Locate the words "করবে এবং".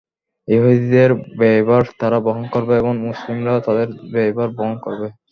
2.53-2.93